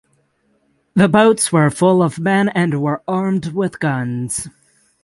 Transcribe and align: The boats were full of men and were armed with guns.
The 0.95 1.07
boats 1.07 1.51
were 1.53 1.69
full 1.69 2.01
of 2.01 2.17
men 2.17 2.49
and 2.49 2.81
were 2.81 3.03
armed 3.07 3.53
with 3.53 3.79
guns. 3.79 4.47